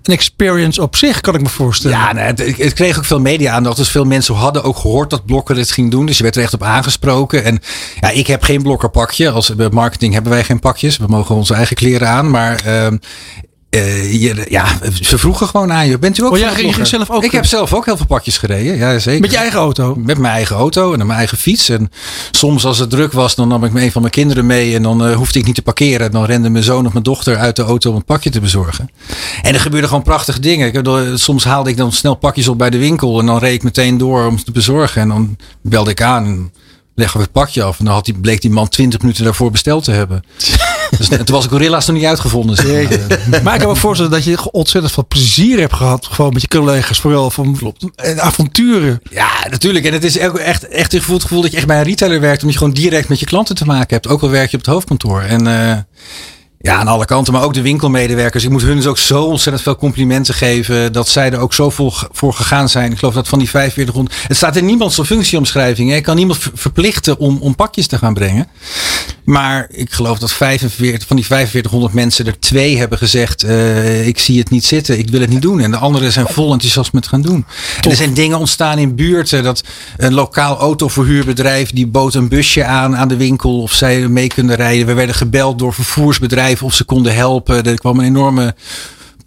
een 0.03 0.15
experience 0.15 0.83
op 0.83 0.97
zich, 0.97 1.21
kan 1.21 1.35
ik 1.35 1.41
me 1.41 1.49
voorstellen. 1.49 1.97
Ja, 1.97 2.13
nee, 2.13 2.25
het, 2.25 2.59
het 2.59 2.73
kreeg 2.73 2.99
ook 2.99 3.05
veel 3.05 3.21
media-aandacht. 3.21 3.77
Dus 3.77 3.89
veel 3.89 4.05
mensen 4.05 4.35
hadden 4.35 4.63
ook 4.63 4.77
gehoord 4.77 5.11
dat 5.11 5.27
Blokker 5.27 5.55
dit 5.55 5.71
ging 5.71 5.91
doen. 5.91 6.07
Dus 6.07 6.17
je 6.17 6.23
werd 6.23 6.37
er 6.37 6.43
echt 6.43 6.55
op 6.55 6.63
aangesproken. 6.63 7.45
En 7.45 7.59
ja, 8.01 8.11
ik 8.11 8.27
heb 8.27 8.43
geen 8.43 8.63
blokkerpakje. 8.63 9.31
Als 9.31 9.55
bij 9.55 9.69
marketing 9.71 10.13
hebben 10.13 10.33
wij 10.33 10.45
geen 10.45 10.61
pakjes. 10.61 10.97
We 10.97 11.07
mogen 11.09 11.35
onze 11.35 11.55
eigen 11.55 11.77
kleren 11.77 12.09
aan. 12.09 12.31
Maar 12.31 12.61
ehm, 12.65 12.93
eh, 12.95 12.99
je, 13.71 14.47
ja, 14.49 14.67
ze 15.03 15.19
vroegen 15.19 15.47
gewoon 15.47 15.73
aan 15.73 15.89
je. 15.89 15.99
Bent 15.99 16.19
u 16.19 16.23
ook 16.25 16.31
Oh, 16.33 16.37
ging- 16.37 16.49
je 16.49 16.55
ging 16.55 16.67
Blokker? 16.67 16.87
zelf 16.87 17.11
ook- 17.11 17.25
Ik 17.25 17.33
heb 17.33 17.47
zelf 17.47 17.73
ook 17.75 17.85
heel 17.85 17.97
veel 17.97 18.07
pakjes 18.07 18.39
gereden. 18.39 18.77
Ja, 18.77 18.99
zeker. 18.99 19.21
Met 19.21 19.31
je 19.31 19.37
eigen 19.37 19.59
auto. 19.59 19.95
Met 19.97 20.19
mijn 20.19 20.33
eigen 20.35 20.57
auto 20.57 20.93
en 20.93 20.99
mijn 20.99 21.19
eigen 21.19 21.39
fiets. 21.39 21.69
En 21.69 21.91
soms 22.31 22.65
als 22.65 22.79
het 22.79 22.91
druk 22.91 23.13
was, 23.13 23.35
dan 23.35 23.49
nam 23.49 23.65
ik 23.65 23.75
een 23.75 23.93
van 23.93 24.01
mijn 24.03 24.13
kinderen 24.13 24.47
mee. 24.47 24.75
En 24.75 24.83
dan 24.83 25.07
eh, 25.07 25.17
hoefde 25.17 25.39
ik 25.39 25.47
niet 25.47 25.55
te 25.55 25.63
parkeren. 25.63 26.11
Dan 26.11 26.25
rende 26.25 26.49
mijn 26.51 26.65
zoon 26.65 26.87
of 26.87 26.93
mijn 26.93 27.05
dochter 27.05 27.37
uit 27.37 27.57
de 27.57 27.63
auto 27.63 27.91
om 27.91 27.97
een 27.97 28.05
pakje 28.05 28.31
te 28.31 28.41
bezorgen. 28.41 28.91
En 29.43 29.55
er 29.55 29.61
gebeurden 29.61 29.89
gewoon 29.89 30.05
prachtige 30.05 30.41
dingen. 30.41 30.67
Ik, 30.67 30.73
bedoel, 30.73 31.19
soms 31.19 31.45
haalde 31.45 31.71
ik 31.71 31.77
dan 31.77 31.93
snel 31.93 32.15
pakjes 32.15 32.49
op 32.49 32.59
bij 32.59 32.71
de 32.71 32.79
winkel. 32.79 33.19
En 33.21 33.27
dan 33.27 33.39
reed 33.39 33.55
ik 33.55 33.63
meteen 33.63 33.99
door 33.99 34.27
om 34.27 34.39
ze 34.39 34.45
te 34.45 34.53
bezorgen. 34.53 35.03
En 35.03 35.09
dan 35.09 35.37
belde 35.63 35.91
ik 35.91 36.03
aan 36.03 36.27
en 36.27 36.53
leggen 36.99 37.19
we 37.19 37.25
het 37.25 37.33
pakje 37.33 37.63
af. 37.63 37.79
En 37.79 37.85
dan 37.85 37.95
had 37.95 38.05
die, 38.05 38.15
bleek 38.15 38.41
die 38.41 38.51
man 38.51 38.69
20 38.69 39.01
minuten 39.01 39.25
daarvoor 39.25 39.51
besteld 39.51 39.85
te 39.85 39.91
hebben. 39.91 40.25
dus 40.99 41.09
toen 41.09 41.25
was 41.27 41.47
Gorilla's 41.47 41.87
nog 41.87 41.97
niet 41.97 42.05
uitgevonden. 42.05 42.57
zeg 42.57 42.67
maar. 42.67 42.81
Eh, 43.43 43.55
ik 43.55 43.61
kan 43.61 43.69
me 43.69 43.77
voorstellen 43.77 44.11
dat 44.11 44.25
je 44.25 44.51
ontzettend 44.51 44.93
veel 44.93 45.07
plezier 45.09 45.59
hebt 45.59 45.75
gehad. 45.75 46.07
Gewoon 46.07 46.33
met 46.33 46.43
je 46.43 46.49
collega's, 46.49 47.01
vooral 47.01 47.31
van 47.31 47.75
en 47.95 48.21
avonturen. 48.21 49.01
Ja, 49.11 49.31
natuurlijk. 49.51 49.85
En 49.85 49.93
het 49.93 50.05
is 50.05 50.21
ook 50.21 50.39
echt, 50.39 50.69
echt 50.69 50.93
het 50.93 51.01
gevoel, 51.01 51.17
het 51.17 51.25
gevoel 51.25 51.43
dat 51.43 51.51
je 51.51 51.57
echt 51.57 51.67
bij 51.67 51.79
een 51.79 51.85
retailer 51.85 52.21
werkt. 52.21 52.43
Omdat 52.43 52.53
je 52.53 52.59
gewoon 52.59 52.83
direct 52.83 53.09
met 53.09 53.21
je 53.21 53.27
klanten 53.27 53.55
te 53.55 53.65
maken 53.65 53.95
hebt. 53.95 54.09
Ook 54.09 54.23
al 54.23 54.31
werk 54.31 54.51
je 54.51 54.57
op 54.57 54.65
het 54.65 54.73
hoofdkantoor. 54.73 55.21
En 55.21 55.47
eh, 55.47 55.79
ja, 56.61 56.77
aan 56.77 56.89
alle 56.89 57.05
kanten. 57.05 57.33
Maar 57.33 57.43
ook 57.43 57.55
de 57.55 57.63
winkelmedewerkers. 57.63 58.45
Ik 58.45 58.51
moet 58.51 58.63
hun 58.63 58.77
dus 58.77 58.87
ook 58.87 58.99
zo 58.99 59.23
ontzettend 59.23 59.63
veel 59.65 59.77
complimenten 59.77 60.35
geven. 60.35 60.93
Dat 60.93 61.09
zij 61.09 61.33
er 61.33 61.39
ook 61.39 61.53
zo 61.53 61.71
vol 61.71 61.93
voor 62.13 62.33
gegaan 62.35 62.69
zijn. 62.69 62.93
Ik 62.93 62.99
geloof 62.99 63.15
dat 63.15 63.29
van 63.29 63.39
die 63.39 63.49
4500. 63.49 64.23
Het 64.29 64.37
staat 64.37 64.57
in 64.57 64.65
niemands 64.65 65.01
functieomschrijving. 65.05 65.91
hè. 65.91 65.97
Ik 65.97 66.03
kan 66.03 66.17
niemand 66.17 66.39
ver- 66.39 66.51
verplichten 66.55 67.19
om, 67.19 67.39
om 67.41 67.55
pakjes 67.55 67.87
te 67.87 67.99
gaan 67.99 68.15
brengen. 68.15 68.47
Maar 69.25 69.67
ik 69.71 69.93
geloof 69.93 70.19
dat 70.19 70.33
45, 70.33 71.07
van 71.09 71.17
die 71.17 71.27
4500 71.27 71.93
mensen 71.95 72.27
er 72.27 72.41
twee 72.41 72.79
hebben 72.79 72.99
gezegd. 72.99 73.43
eh, 73.43 74.07
ik 74.07 74.19
zie 74.19 74.39
het 74.39 74.51
niet 74.51 74.65
zitten. 74.65 74.99
Ik 74.99 75.11
wil 75.11 75.21
het 75.21 75.31
niet 75.31 75.43
doen. 75.43 75.61
En 75.61 75.71
de 75.71 75.77
anderen 75.77 76.13
zijn 76.13 76.27
vol 76.29 76.53
enthousiast 76.53 76.93
met 76.93 77.07
gaan 77.09 77.23
doen. 77.23 77.45
En 77.83 77.91
er 77.91 77.97
zijn 77.97 78.15
dingen 78.15 78.39
ontstaan 78.39 78.79
in 78.79 78.95
buurten. 78.95 79.43
Dat 79.43 79.63
een 79.97 80.15
lokaal 80.15 80.59
autoverhuurbedrijf. 80.59 81.71
Die 81.71 81.87
bood 81.87 82.15
een 82.15 82.29
busje 82.29 82.65
aan 82.65 82.97
aan 82.97 83.09
de 83.09 83.17
winkel. 83.17 83.63
Of 83.63 83.73
zij 83.73 84.09
mee 84.09 84.27
kunnen 84.27 84.57
rijden. 84.57 84.87
We 84.87 84.93
werden 84.95 85.15
gebeld 85.15 85.59
door 85.59 85.75
vervoersbedrijven. 85.75 86.58
Of 86.63 86.75
ze 86.75 86.85
konden 86.85 87.15
helpen. 87.15 87.65
Er 87.65 87.75
kwam 87.79 87.99
een 87.99 88.05
enorme 88.05 88.55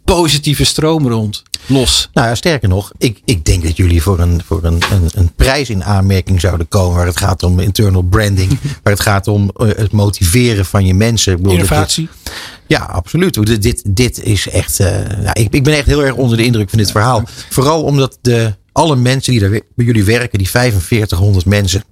positieve 0.05 0.63
stroom 0.63 1.07
rond. 1.07 1.43
Los. 1.65 2.09
Nou 2.13 2.27
ja, 2.27 2.35
sterker 2.35 2.69
nog, 2.69 2.91
ik, 2.97 3.21
ik 3.25 3.45
denk 3.45 3.63
dat 3.63 3.77
jullie 3.77 4.01
voor, 4.01 4.19
een, 4.19 4.41
voor 4.45 4.63
een, 4.63 4.81
een, 4.91 5.09
een 5.13 5.31
prijs 5.35 5.69
in 5.69 5.83
aanmerking 5.83 6.41
zouden 6.41 6.67
komen. 6.67 6.95
Waar 6.97 7.05
het 7.05 7.17
gaat 7.17 7.43
om 7.43 7.59
internal 7.59 8.01
branding. 8.01 8.49
waar 8.83 8.93
het 8.93 9.01
gaat 9.01 9.27
om 9.27 9.51
eh, 9.55 9.67
het 9.67 9.91
motiveren 9.91 10.65
van 10.65 10.85
je 10.85 10.93
mensen. 10.93 11.31
Ik 11.31 11.37
bedoel, 11.37 11.51
dat- 11.57 11.61
Innovatie. 11.69 12.09
Ja, 12.67 12.79
absoluut. 12.79 13.45
Dit, 13.45 13.61
dit, 13.61 13.81
dit 13.85 14.23
is 14.23 14.49
echt. 14.49 14.79
eh, 14.79 14.87
nou, 15.23 15.31
ik, 15.41 15.53
ik 15.53 15.63
ben 15.63 15.73
echt 15.73 15.85
heel 15.85 16.03
erg 16.03 16.15
onder 16.15 16.37
de 16.37 16.43
indruk 16.45 16.69
van 16.69 16.77
dit 16.77 16.91
verhaal. 16.91 17.23
Vooral 17.49 17.83
omdat 17.83 18.17
de, 18.21 18.55
alle 18.71 18.95
mensen 18.95 19.31
die 19.31 19.41
daar 19.41 19.49
bij 19.49 19.85
jullie 19.85 20.03
werken, 20.03 20.37
die 20.37 20.49
4500 20.49 21.45
mensen. 21.45 21.83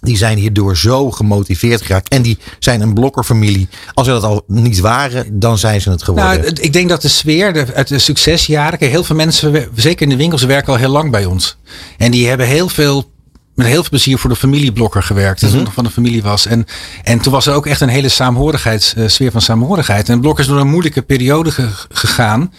Die 0.00 0.16
zijn 0.16 0.38
hierdoor 0.38 0.76
zo 0.76 1.10
gemotiveerd 1.10 1.82
geraakt. 1.82 2.08
En 2.08 2.22
die 2.22 2.38
zijn 2.58 2.80
een 2.80 2.94
blokkerfamilie. 2.94 3.68
Als 3.94 4.06
ze 4.06 4.12
dat 4.12 4.22
al 4.22 4.42
niet 4.46 4.78
waren, 4.80 5.38
dan 5.40 5.58
zijn 5.58 5.80
ze 5.80 5.90
het 5.90 6.02
geworden. 6.02 6.30
Nou, 6.34 6.46
het- 6.46 6.64
ik 6.64 6.72
denk 6.72 6.88
dat 6.88 7.02
de 7.02 7.08
sfeer 7.08 7.52
de, 7.52 7.84
de 7.88 7.98
succesjaren. 7.98 8.88
Heel 8.88 9.04
veel 9.04 9.16
mensen, 9.16 9.68
zeker 9.74 10.02
in 10.02 10.08
de 10.08 10.16
winkels, 10.16 10.42
werken 10.42 10.72
al 10.72 10.78
heel 10.78 10.88
lang 10.88 11.10
bij 11.10 11.24
ons. 11.24 11.56
En 11.96 12.10
die 12.10 12.28
hebben 12.28 12.46
heel 12.46 12.68
veel. 12.68 13.10
Met 13.58 13.66
heel 13.66 13.80
veel 13.80 13.88
plezier 13.90 14.18
voor 14.18 14.30
de 14.30 14.36
familieblokker 14.36 15.02
gewerkt. 15.02 15.40
Dat 15.40 15.50
nog 15.64 15.72
van 15.72 15.84
de 15.84 15.90
familie 15.90 16.22
was. 16.22 16.46
En, 16.46 16.66
en 17.02 17.20
toen 17.20 17.32
was 17.32 17.46
er 17.46 17.54
ook 17.54 17.66
echt 17.66 17.80
een 17.80 17.88
hele 17.88 18.08
saamhorigheids, 18.08 18.94
eh, 18.94 19.08
sfeer 19.08 19.30
van 19.30 19.40
saamhorigheid. 19.40 20.08
En 20.08 20.20
Blokker 20.20 20.44
is 20.44 20.50
door 20.50 20.60
een 20.60 20.68
moeilijke 20.68 21.02
periode 21.02 21.50
ge- 21.50 21.68
gegaan. 21.92 22.52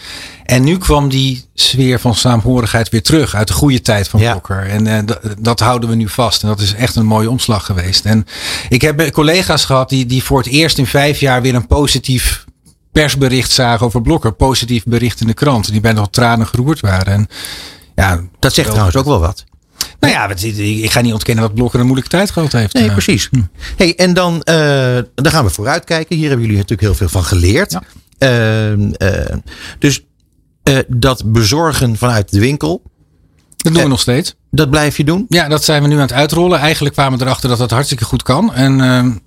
En 0.44 0.64
nu 0.64 0.78
kwam 0.78 1.08
die 1.08 1.44
sfeer 1.54 2.00
van 2.00 2.14
saamhorigheid 2.14 2.88
weer 2.88 3.02
terug. 3.02 3.34
Uit 3.34 3.46
de 3.48 3.52
goede 3.52 3.80
tijd 3.80 4.08
van 4.08 4.20
Ja. 4.20 4.30
Blokker. 4.30 4.66
En 4.68 4.86
eh, 4.86 5.16
dat, 5.38 5.60
houden 5.60 5.88
we 5.88 5.94
nu 5.94 6.08
vast. 6.08 6.42
En 6.42 6.48
dat 6.48 6.60
is 6.60 6.74
echt 6.74 6.96
een 6.96 7.06
mooie 7.06 7.30
omslag 7.30 7.64
geweest. 7.66 8.04
En 8.04 8.26
ik 8.68 8.80
heb 8.82 9.00
eh, 9.00 9.10
collega's 9.10 9.64
gehad 9.64 9.88
die, 9.88 10.06
die 10.06 10.22
voor 10.24 10.38
het 10.38 10.48
eerst 10.48 10.78
in 10.78 10.86
vijf 10.86 11.20
jaar 11.20 11.42
weer 11.42 11.54
een 11.54 11.66
positief 11.66 12.44
persbericht 12.92 13.50
zagen 13.50 13.86
over 13.86 14.02
Blokker. 14.02 14.32
Positief 14.32 14.84
bericht 14.84 15.20
in 15.20 15.26
de 15.26 15.34
krant. 15.34 15.70
Die 15.70 15.80
bijna 15.80 16.00
tot 16.00 16.12
tranen 16.12 16.46
geroerd 16.46 16.80
waren. 16.80 17.12
En 17.12 17.28
ja, 17.94 18.20
dat 18.38 18.54
zegt 18.54 18.68
trouwens 18.70 18.96
ook 18.96 19.04
wel 19.04 19.20
wat. 19.20 19.44
Nou 20.00 20.12
ja, 20.12 20.28
ik 20.54 20.90
ga 20.90 21.00
niet 21.00 21.12
ontkennen 21.12 21.44
dat 21.44 21.54
Blokker 21.54 21.78
een 21.80 21.86
moeilijke 21.86 22.10
tijd 22.16 22.30
gehad 22.30 22.52
heeft. 22.52 22.74
Nee, 22.74 22.86
Eh, 22.86 22.92
precies. 22.92 23.28
Hey, 23.76 23.96
en 23.96 24.14
dan, 24.14 24.42
eh, 24.42 24.98
dan 25.14 25.32
gaan 25.32 25.44
we 25.44 25.50
vooruitkijken. 25.50 26.16
Hier 26.16 26.28
hebben 26.28 26.46
jullie 26.46 26.60
natuurlijk 26.60 26.88
heel 26.88 26.96
veel 26.98 27.08
van 27.08 27.24
geleerd. 27.24 27.72
Ja. 27.72 27.82
Ehm, 28.18 28.90
eh, 28.92 29.36
dus 29.78 30.04
eh, 30.62 30.78
dat 30.88 31.22
bezorgen 31.32 31.96
vanuit 31.96 32.30
de 32.30 32.40
winkel, 32.40 32.82
Dat 33.56 33.72
doen 33.72 33.82
we 33.82 33.88
nog 33.88 34.00
steeds. 34.00 34.34
dat 34.50 34.70
blijf 34.70 34.96
je 34.96 35.04
doen? 35.04 35.26
Ja, 35.28 35.48
dat 35.48 35.64
zijn 35.64 35.82
we 35.82 35.88
nu 35.88 35.94
aan 35.94 36.00
het 36.00 36.12
uitrollen. 36.12 36.58
Eigenlijk 36.58 36.94
kwamen 36.94 37.18
we 37.18 37.24
erachter 37.24 37.48
dat 37.48 37.58
dat 37.58 37.70
hartstikke 37.70 38.04
goed 38.04 38.22
kan. 38.22 38.54
En 38.54 39.20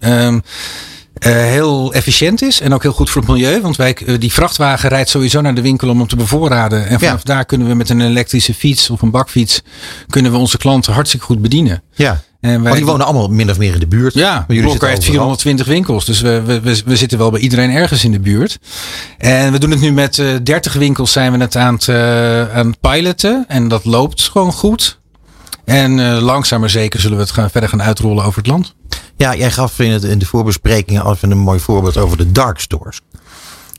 eh, 1.14 1.32
heel 1.34 1.94
efficiënt 1.94 2.42
is. 2.42 2.62
En 2.62 2.74
ook 2.74 2.82
heel 2.82 2.94
goed 2.94 3.10
voor 3.10 3.22
het 3.22 3.32
milieu. 3.32 3.62
Want 3.62 3.76
wij, 3.76 3.96
eh, 4.06 4.20
die 4.20 4.34
vrachtwagen 4.34 4.90
rijdt 4.90 5.10
sowieso 5.10 5.42
naar 5.42 5.56
de 5.56 5.62
winkel 5.62 5.90
om 5.90 5.98
hem 5.98 6.08
te 6.08 6.16
bevoorraden. 6.16 6.88
En 6.88 7.00
vanaf 7.00 7.24
daar 7.24 7.46
kunnen 7.46 7.68
we 7.68 7.74
met 7.74 7.90
een 7.90 8.02
elektrische 8.02 8.54
fiets 8.54 8.90
of 8.90 9.02
een 9.02 9.12
bakfiets... 9.12 9.62
kunnen 10.08 10.32
we 10.32 10.38
onze 10.38 10.58
klanten 10.58 10.94
hartstikke 10.94 11.26
goed 11.26 11.42
bedienen. 11.42 11.84
Ja. 11.94 12.22
En 12.44 12.52
wij, 12.52 12.62
Want 12.62 12.76
die 12.76 12.86
wonen 12.86 13.06
allemaal 13.06 13.28
min 13.28 13.50
of 13.50 13.58
meer 13.58 13.74
in 13.74 13.80
de 13.80 13.88
buurt. 13.88 14.14
Ja, 14.14 14.46
Blokker 14.48 14.88
heeft 14.88 15.00
overal. 15.00 15.36
420 15.36 15.68
winkels. 15.68 16.06
Dus 16.06 16.22
we, 16.22 16.42
we, 16.46 16.82
we, 16.86 16.96
zitten 16.96 17.18
wel 17.18 17.32
bij 17.32 17.40
iedereen 17.40 17.72
ergens 17.72 18.04
in 18.04 18.12
de 18.12 18.20
buurt. 18.20 18.60
En 19.18 19.52
we 19.52 19.60
doen 19.60 19.72
het 19.72 19.80
nu 19.80 19.92
met 19.92 20.20
eh 20.20 20.28
30 20.44 20.74
winkels 20.74 21.12
zijn 21.12 21.32
we 21.32 21.38
het 21.38 21.56
aan 21.56 21.74
het, 21.74 21.88
eh, 21.88 22.56
aan 22.56 22.68
het 22.68 22.80
piloten. 22.80 23.46
En 23.48 23.68
dat 23.68 23.86
loopt 23.86 24.22
gewoon 24.22 24.52
goed. 24.52 25.00
En 25.66 26.00
eh, 26.00 26.22
langzaam 26.22 26.60
maar 26.60 26.70
zeker 26.70 27.00
zullen 27.00 27.18
we 27.18 27.24
het 27.24 27.32
gaan, 27.32 27.50
verder 27.50 27.70
gaan 27.70 27.82
uitrollen 27.82 28.24
over 28.24 28.38
het 28.38 28.48
land. 28.48 28.76
Ja, 29.16 29.36
jij 29.36 29.52
gaf 29.52 29.80
in, 29.80 29.92
het, 29.92 30.04
in 30.04 30.20
de 30.20 30.26
voorbesprekingen 30.26 31.04
al 31.04 31.16
een 31.22 31.38
mooi 31.38 31.60
voorbeeld 31.60 31.98
over 31.98 32.18
de 32.18 32.32
dark 32.32 32.60
stores. 32.60 33.02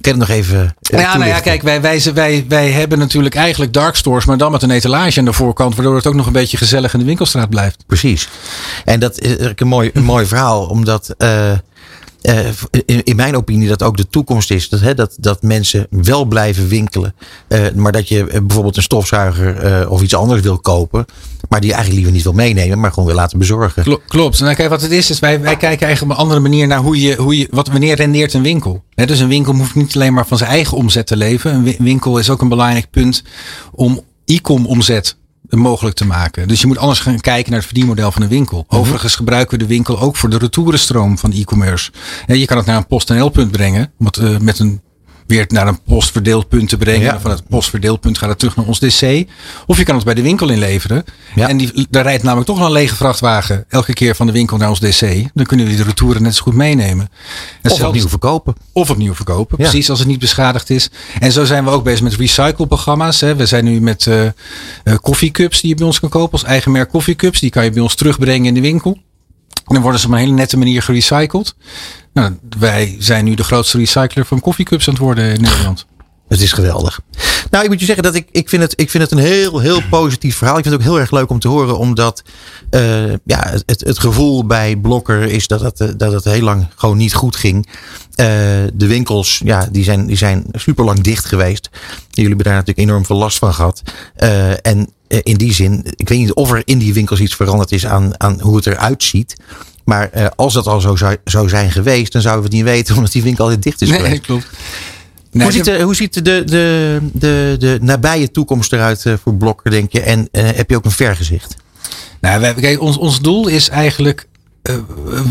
Kan 0.00 0.12
je 0.12 0.18
het 0.21 0.28
nog 0.28 0.37
even 0.37 0.59
eh, 0.59 0.71
Ja, 0.80 0.97
nou 0.97 1.06
ja, 1.06 1.12
toelichten? 1.12 1.42
kijk, 1.42 1.62
wij, 1.62 1.80
wij, 1.80 2.12
wij, 2.14 2.44
wij 2.49 2.71
hebben 2.71 2.99
natuurlijk 2.99 3.35
eigenlijk 3.35 3.73
dark 3.73 3.97
stores, 3.97 4.25
maar 4.25 4.37
dan 4.37 4.52
met 4.52 4.62
een 4.62 4.71
etalage 4.71 5.18
aan 5.18 5.25
de 5.25 5.33
voorkant, 5.33 5.75
waardoor 5.75 5.97
het 5.97 6.06
ook 6.06 6.14
nog 6.14 6.26
een 6.26 6.33
beetje 6.33 6.56
gezellig 6.56 6.92
in 6.92 6.99
de 6.99 7.04
winkelstraat 7.04 7.50
blijft. 7.50 7.85
Precies. 7.87 8.28
En 8.85 9.00
dat 9.00 9.18
is 9.21 9.37
een 9.54 9.68
mooi, 9.68 9.90
een 9.94 10.04
mooi 10.04 10.26
verhaal, 10.26 10.66
omdat 10.66 11.14
eh, 11.18 11.52
eh, 12.25 12.47
in, 13.04 13.16
mijn 13.16 13.37
opinie 13.37 13.69
dat 13.69 13.83
ook 13.83 13.97
de 13.97 14.09
toekomst 14.09 14.50
is. 14.50 14.69
Dat, 14.69 14.81
hè, 14.81 14.95
dat, 14.95 15.16
dat 15.19 15.43
mensen 15.43 15.87
wel 15.90 16.25
blijven 16.25 16.69
winkelen, 16.69 17.14
eh, 17.49 17.61
maar 17.75 17.93
dat 17.93 18.09
je 18.09 18.26
eh, 18.26 18.40
bijvoorbeeld 18.40 18.76
een 18.76 18.83
stofzuiger 18.83 19.88
of 19.90 20.02
iets 20.02 20.14
anders 20.14 20.40
wil 20.40 20.59
kopen, 20.59 21.04
maar 21.49 21.61
die 21.61 21.73
eigenlijk 21.73 21.95
liever 21.95 22.14
niet 22.14 22.25
wil 22.25 22.45
meenemen, 22.45 22.81
maar 22.81 22.90
gewoon 22.90 23.07
wil 23.09 23.16
laten 23.19 23.38
bezorgen. 23.38 23.83
Klo- 23.83 24.00
Klopt. 24.09 24.40
Nou, 24.40 24.54
kijk, 24.54 24.69
wat 24.69 24.83
het 24.83 24.90
is, 24.90 25.11
is 25.11 25.19
wij, 25.19 25.40
wij 25.40 25.57
kijken 25.57 25.87
eigenlijk 25.87 26.02
op 26.02 26.09
een 26.11 26.23
andere 26.25 26.40
manier 26.40 26.66
naar 26.66 26.78
hoe 26.81 27.00
je, 27.00 27.14
hoe 27.16 27.38
je 27.38 27.49
wat, 27.50 27.69
wanneer 27.69 27.95
rendeert 27.97 28.33
een 28.35 28.43
winkel. 28.43 28.83
Dus 28.95 29.19
een 29.21 29.28
winkel 29.28 29.54
hoeft 29.54 29.75
niet 29.75 29.95
alleen 29.95 30.12
maar 30.14 30.26
van 30.26 30.38
zijn 30.38 30.50
eigen 30.50 30.76
omzet 30.76 31.07
te 31.07 31.16
leven. 31.16 31.54
Een 31.54 31.62
wi- 31.64 31.76
winkel 31.78 32.19
is 32.19 32.31
ook 32.31 32.40
een 32.43 32.49
belangrijk 32.49 32.90
punt 32.90 33.23
om 33.73 34.00
e-com 34.25 34.66
omzet 34.66 35.16
mogelijk 35.49 35.97
te 35.97 36.07
maken. 36.07 36.49
Dus 36.49 36.61
je 36.61 36.67
moet 36.67 36.79
anders 36.79 37.01
gaan 37.01 37.21
kijken 37.21 37.51
naar 37.51 37.59
het 37.59 37.69
verdienmodel 37.69 38.13
van 38.13 38.23
een 38.23 38.29
winkel. 38.29 38.65
Overigens 38.69 39.17
gebruiken 39.17 39.59
we 39.59 39.65
de 39.65 39.75
winkel 39.75 40.01
ook 40.01 40.17
voor 40.17 40.31
de 40.31 40.39
retourenstroom 40.39 41.19
van 41.19 41.33
e-commerce. 41.33 41.91
Je 42.27 42.45
kan 42.45 42.57
het 42.57 42.67
naar 42.67 42.77
een 42.77 42.87
PostNL 42.87 43.29
punt 43.29 43.51
brengen, 43.51 43.93
wat, 43.97 44.17
eh, 44.17 44.39
met 44.39 44.59
een 44.59 44.81
weer 45.26 45.45
naar 45.49 45.66
een 45.69 45.83
postverdeelpunt 45.83 46.69
te 46.69 46.76
brengen. 46.76 47.02
Ja. 47.02 47.21
Van 47.21 47.31
het 47.31 47.49
postverdeelpunt 47.49 48.19
gaat 48.19 48.28
het 48.28 48.38
terug 48.38 48.57
naar 48.57 48.66
ons 48.66 48.78
DC. 48.78 49.25
Of 49.66 49.76
je 49.78 49.85
kan 49.85 49.95
het 49.95 50.04
bij 50.04 50.14
de 50.14 50.23
winkel 50.23 50.49
inleveren. 50.50 51.04
Ja. 51.35 51.49
En 51.49 51.57
die, 51.57 51.87
daar 51.90 52.02
rijdt 52.02 52.23
namelijk 52.23 52.47
toch 52.49 52.59
wel 52.59 52.66
een 52.66 52.73
lege 52.73 52.95
vrachtwagen 52.97 53.64
elke 53.69 53.93
keer 53.93 54.14
van 54.14 54.26
de 54.26 54.33
winkel 54.33 54.57
naar 54.57 54.69
ons 54.69 54.81
DC. 54.81 55.00
Dan 55.35 55.47
kunnen 55.47 55.66
we 55.66 55.75
die 55.75 55.85
retouren 55.85 56.23
net 56.23 56.35
zo 56.35 56.43
goed 56.43 56.54
meenemen. 56.54 57.09
En 57.62 57.71
Of 57.71 57.76
zelfs- 57.76 57.83
opnieuw 57.83 58.09
verkopen. 58.09 58.54
of 58.73 58.90
opnieuw 58.90 59.14
verkopen. 59.14 59.57
Ja. 59.59 59.69
Precies, 59.69 59.90
als 59.90 59.99
het 59.99 60.09
niet 60.09 60.19
beschadigd 60.19 60.71
is. 60.71 60.90
En 61.21 61.33
zo 61.33 61.45
zijn 61.45 61.64
we 61.64 61.71
ook 61.71 61.85
bezig 61.85 62.02
met 62.02 62.14
recycleprogramma's. 62.14 63.21
Hè. 63.21 63.37
We 63.37 63.47
zijn 63.47 63.64
nu 63.64 63.81
met 63.81 64.07
eh 64.07 64.26
eh, 64.26 64.33
koffiecups 65.00 65.61
die 65.61 65.71
je 65.71 65.76
bij 65.76 65.87
ons 65.87 66.00
kan 66.00 66.09
kopen. 66.09 66.33
Als 66.33 66.45
eigen 66.45 66.73
merk 66.73 66.88
koffiecups. 66.90 67.40
Die 67.40 67.50
kan 67.50 67.64
je 67.64 67.71
bij 67.71 67.83
ons 67.83 67.95
terugbrengen 67.95 68.47
in 68.47 68.54
de 68.54 68.61
winkel. 68.61 68.99
Dan 69.64 69.83
worden 69.83 70.00
ze 70.00 70.06
op 70.06 70.12
een 70.12 70.18
hele 70.18 70.33
nette 70.33 70.56
manier 70.56 70.83
gerecycled. 70.83 71.54
Nou, 72.12 72.38
wij 72.59 72.97
zijn 72.99 73.25
nu 73.25 73.35
de 73.35 73.44
grootste 73.44 73.78
recycler 73.78 74.26
van 74.26 74.40
koffiecups 74.40 74.88
aan 74.88 74.94
het 74.94 75.02
worden 75.02 75.35
in 75.35 75.40
Nederland. 75.40 75.87
Het 76.28 76.40
is 76.40 76.52
geweldig. 76.52 77.00
Nou, 77.50 77.64
ik 77.64 77.71
moet 77.71 77.80
je 77.80 77.87
zeggen 77.87 78.04
dat 78.04 78.14
ik, 78.14 78.28
ik, 78.30 78.49
vind, 78.49 78.62
het, 78.62 78.80
ik 78.80 78.90
vind 78.90 79.02
het 79.02 79.12
een 79.12 79.18
heel, 79.18 79.59
heel 79.59 79.80
positief 79.90 80.37
verhaal. 80.37 80.56
Ik 80.59 80.62
vind 80.62 80.75
het 80.75 80.85
ook 80.85 80.90
heel 80.90 81.00
erg 81.00 81.11
leuk 81.11 81.30
om 81.30 81.38
te 81.38 81.49
horen, 81.49 81.78
omdat 81.78 82.23
eh, 82.71 83.11
ja, 83.25 83.50
het, 83.66 83.80
het 83.80 83.99
gevoel 83.99 84.47
bij 84.47 84.76
Blokker 84.76 85.23
is 85.23 85.47
dat 85.47 85.61
het, 85.61 85.80
eh, 85.80 85.88
dat 85.97 86.12
het 86.12 86.25
heel 86.25 86.42
lang 86.42 86.66
gewoon 86.76 86.97
niet 86.97 87.14
goed 87.14 87.37
ging. 87.37 87.68
Eh, 88.14 88.26
de 88.75 88.87
winkels, 88.87 89.40
ja, 89.44 89.68
die 89.73 89.85
zijn, 89.85 90.06
die 90.06 90.16
zijn 90.16 90.44
super 90.52 90.85
lang 90.85 91.00
dicht 91.00 91.25
geweest. 91.25 91.68
Jullie 92.11 92.28
hebben 92.28 92.47
daar 92.47 92.54
natuurlijk 92.54 92.88
enorm 92.88 93.06
veel 93.06 93.16
last 93.16 93.38
van 93.38 93.54
gehad. 93.54 93.83
Eh, 94.14 94.66
en 94.66 94.92
in 95.23 95.37
die 95.37 95.52
zin, 95.52 95.85
ik 95.97 96.09
weet 96.09 96.18
niet 96.18 96.33
of 96.33 96.52
er 96.52 96.62
in 96.64 96.78
die 96.78 96.94
winkels 96.94 97.21
iets 97.21 97.35
veranderd 97.35 97.73
is 97.73 97.87
aan, 97.87 98.21
aan 98.21 98.40
hoe 98.40 98.56
het 98.56 98.66
eruit 98.66 99.02
ziet. 99.02 99.37
Maar 99.85 100.11
eh, 100.11 100.26
als 100.37 100.54
dat 100.54 100.66
al 100.66 100.80
zo 100.80 100.97
zou, 100.97 101.16
zou 101.25 101.49
zijn 101.49 101.71
geweest, 101.71 102.12
dan 102.12 102.23
zouden 102.23 102.42
we 102.42 102.49
het 102.49 102.64
niet 102.64 102.75
weten, 102.75 102.94
omdat 102.97 103.12
die 103.12 103.23
winkel 103.23 103.44
altijd 103.44 103.62
dicht 103.62 103.83
is 103.83 103.90
geweest. 103.90 104.21
klopt. 104.21 104.47
hoe, 105.30 105.52
ziet 105.52 105.64
de, 105.64 105.80
hoe 105.80 105.94
ziet 105.94 106.25
de, 106.25 106.44
de, 106.44 106.99
de, 107.12 107.56
de 107.59 107.78
nabije 107.80 108.30
toekomst 108.30 108.73
eruit 108.73 109.06
eh, 109.06 109.14
voor 109.23 109.35
Blokker, 109.35 109.71
denk 109.71 109.92
je? 109.92 110.00
En 110.00 110.28
eh, 110.30 110.44
heb 110.54 110.71
je 110.71 110.76
ook 110.76 110.85
een 110.85 110.90
vergezicht? 110.90 111.56
Nou, 112.21 112.40
wij, 112.40 112.54
kijk, 112.54 112.80
ons, 112.80 112.97
ons 112.97 113.21
doel 113.21 113.47
is 113.47 113.68
eigenlijk. 113.68 114.26
Eh, 114.64 114.75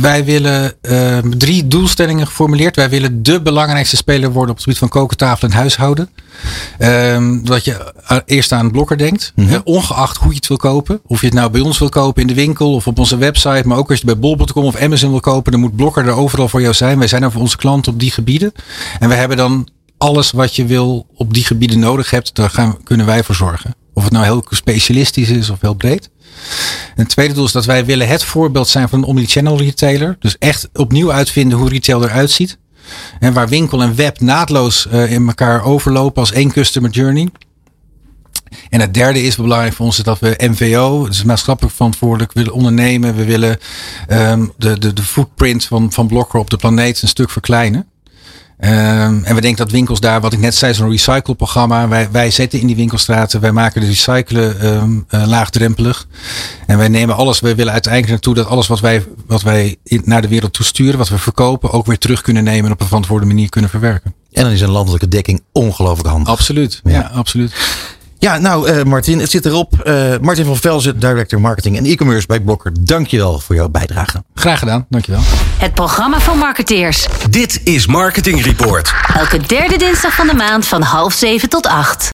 wij 0.02 0.26
willen 0.26 0.74
eh, 0.82 1.18
drie 1.18 1.68
doelstellingen 1.68 2.26
geformuleerd. 2.28 2.76
Wij 2.76 2.90
willen 2.90 3.24
de 3.24 3.42
belangrijkste 3.42 3.96
speler 3.96 4.32
worden 4.32 4.50
op 4.50 4.56
het 4.56 4.64
gebied 4.64 4.80
van 4.80 4.90
koken, 4.90 5.18
tafel 5.18 5.48
en 5.48 5.54
huishouden. 5.54 6.10
Ehm, 6.78 7.44
dat 7.44 7.66
je 7.66 7.94
eerst 8.26 8.52
aan 8.52 8.72
blokker 8.72 8.98
denkt. 8.98 9.34
hè, 9.36 9.58
ongeacht 9.64 10.18
hoe 10.18 10.30
je 10.30 10.36
het 10.36 10.48
wil 10.48 10.58
kopen. 10.58 11.02
Of 11.06 11.20
je 11.20 11.26
het 11.26 11.36
nou 11.36 11.50
bij 11.50 11.62
ons 11.62 11.80
wil 11.80 11.90
kopen 11.90 12.22
in 12.22 12.28
de 12.28 12.34
winkel 12.34 12.74
of 12.74 12.88
op 12.88 13.00
onze 13.00 13.18
website. 13.18 13.68
Maar 13.68 13.78
ook 13.78 13.90
als 13.90 14.00
je 14.00 14.10
het 14.10 14.20
bij 14.20 14.30
bol.com 14.36 14.66
of 14.66 14.76
Amazon 14.76 15.10
wil 15.10 15.20
kopen. 15.20 15.52
Dan 15.52 15.62
moet 15.62 15.76
blokker 15.76 16.08
er 16.08 16.14
overal 16.14 16.50
voor 16.50 16.62
jou 16.62 16.74
zijn. 16.74 16.98
Wij 16.98 17.08
zijn 17.08 17.24
er 17.24 17.32
voor 17.32 17.42
onze 17.42 17.58
klanten 17.58 17.94
op 17.94 18.00
die 18.00 18.12
gebieden. 18.12 18.52
En 19.00 19.10
we 19.10 19.16
hebben 19.16 19.38
dan 19.38 19.68
alles 19.98 20.32
wat 20.32 20.56
je 20.56 20.66
wil 20.66 21.08
op 21.16 21.34
die 21.34 21.44
gebieden 21.44 21.80
nodig 21.80 22.10
hebt. 22.10 22.36
Daar 22.36 22.50
gaan, 22.50 22.84
kunnen 22.84 23.06
wij 23.06 23.24
voor 23.24 23.36
zorgen. 23.36 23.76
Of 23.94 24.04
het 24.04 24.14
nou 24.14 24.26
heel 24.26 24.46
specialistisch 24.50 25.30
is 25.30 25.50
of 25.50 25.62
heel 25.62 25.74
breed. 25.74 26.10
En 26.96 27.02
het 27.04 27.10
tweede 27.10 27.34
doel 27.34 27.46
is 27.46 27.52
dat 27.52 27.66
wij 27.66 27.86
willen 27.86 28.08
het 28.08 28.24
voorbeeld 28.24 28.68
zijn 28.68 28.90
van 28.90 29.00
een 29.00 29.06
omnichannel 29.06 29.58
retailer. 29.58 30.16
Dus 30.20 30.38
echt 30.38 30.70
opnieuw 30.74 31.12
uitvinden 31.12 31.58
hoe 31.58 31.70
retail 31.70 32.04
eruit 32.04 32.32
ziet. 32.32 32.58
En 33.20 33.34
waar 33.34 33.48
winkel 33.48 33.82
en 33.82 33.96
web 33.96 34.20
naadloos 34.20 34.88
eh, 34.88 35.12
in 35.12 35.28
elkaar 35.28 35.64
overlopen 35.64 36.22
als 36.22 36.32
één 36.32 36.52
customer 36.52 36.90
journey. 36.90 37.30
En 38.70 38.80
het 38.80 38.94
derde 38.94 39.22
is 39.22 39.36
belangrijk 39.36 39.74
voor 39.74 39.86
ons 39.86 39.98
dat 39.98 40.20
we 40.20 40.50
MVO, 40.50 41.08
dus 41.08 41.24
maatschappelijk 41.24 41.76
verantwoordelijk, 41.76 42.34
willen 42.34 42.54
ondernemen. 42.54 43.16
We 43.16 43.26
willen 43.26 43.58
ehm, 44.08 44.46
de, 44.58 44.80
de, 44.80 44.94
de 44.94 45.04
footprint 45.04 45.66
van, 45.66 45.92
van 45.92 46.08
Blokker 46.08 46.40
op 46.40 46.50
de 46.50 46.58
planeet 46.58 47.02
een 47.02 47.08
stuk 47.08 47.30
verkleinen. 47.30 47.88
Ehm, 48.64 49.24
en 49.24 49.36
we 49.36 49.42
denken 49.42 49.56
dat 49.56 49.72
winkels 49.72 50.00
daar, 50.00 50.22
wat 50.22 50.34
ik 50.34 50.40
net 50.40 50.56
zei, 50.56 50.74
zo'n 50.74 50.90
recycleprogramma. 50.90 51.88
Wij, 51.88 52.12
wij 52.12 52.32
zetten 52.32 52.60
in 52.60 52.68
die 52.68 52.76
winkelstraten, 52.76 53.42
wij 53.42 53.52
maken 53.52 53.82
de 53.82 53.88
recyclen 53.88 54.60
ehm, 54.60 55.00
eh, 55.08 55.28
laagdrempelig. 55.28 56.08
En 56.68 56.78
wij 56.78 56.88
nemen 56.88 57.16
alles, 57.16 57.40
wij 57.40 57.56
willen 57.56 57.74
uiteindelijk 57.74 58.12
naartoe 58.12 58.34
dat 58.34 58.48
alles 58.48 58.68
wat 58.68 58.80
wij, 58.80 59.06
wat 59.28 59.42
wij 59.42 59.76
in, 59.84 60.02
naar 60.06 60.22
de 60.22 60.28
wereld 60.28 60.54
toesturen, 60.54 60.98
wat 60.98 61.10
we 61.10 61.18
verkopen, 61.18 61.72
ook 61.72 61.86
weer 61.86 61.98
terug 61.98 62.22
kunnen 62.22 62.44
nemen 62.44 62.66
en 62.66 62.72
op 62.72 62.82
een 62.82 62.88
verantwoorde 62.88 63.26
manier 63.26 63.50
kunnen 63.50 63.70
verwerken. 63.70 64.14
En 64.32 64.44
dan 64.44 64.52
is 64.52 64.62
een 64.62 64.70
landelijke 64.70 65.08
dekking 65.08 65.42
ongelooflijk 65.52 66.10
handig. 66.10 66.34
Absoluut. 66.34 66.82
Ja. 66.84 66.92
Ja, 66.92 67.12
absoluut. 67.14 67.54
Ja, 68.24 68.38
nou 68.38 68.68
eh, 68.68 68.84
Martin, 68.84 69.20
het 69.20 69.32
zit 69.32 69.46
erop. 69.46 69.80
Eh, 69.80 70.14
Martin 70.22 70.46
van 70.46 70.58
Velzen, 70.58 71.00
Director 71.00 71.42
Marketing 71.42 71.78
en 71.78 71.86
E-Commerce 71.86 72.28
bij 72.28 72.40
Blokker. 72.40 72.72
Dankjewel 72.80 73.40
voor 73.40 73.56
jouw 73.56 73.70
bijdrage. 73.70 74.24
Graag 74.36 74.60
gedaan, 74.60 74.86
dankjewel. 74.90 75.22
Het 75.58 75.74
programma 75.74 76.20
van 76.20 76.38
marketeers. 76.38 77.08
Dit 77.30 77.62
is 77.64 77.88
Marketing 77.88 78.42
Report. 78.42 78.94
Elke 79.16 79.40
derde 79.48 79.78
dinsdag 79.78 80.14
van 80.16 80.28
de 80.28 80.34
maand 80.34 80.66
van 80.66 80.82
half 80.82 81.14
zeven 81.14 81.50
tot 81.50 81.68
acht. 81.68 82.02